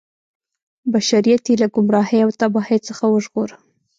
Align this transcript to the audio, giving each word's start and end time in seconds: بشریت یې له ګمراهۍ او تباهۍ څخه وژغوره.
بشریت 0.93 1.43
یې 1.49 1.55
له 1.61 1.67
ګمراهۍ 1.75 2.19
او 2.23 2.29
تباهۍ 2.39 2.79
څخه 2.87 3.03
وژغوره. 3.09 3.55